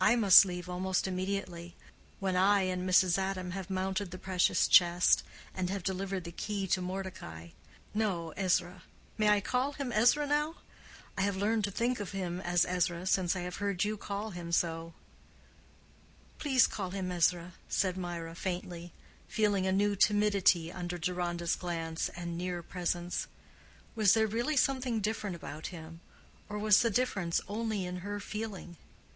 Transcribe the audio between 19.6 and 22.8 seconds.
a new timidity under Deronda's glance and near